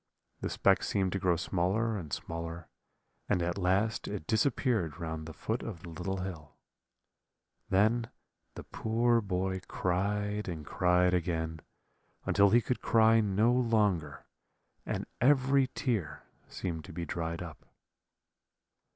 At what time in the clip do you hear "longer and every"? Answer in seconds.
13.53-15.67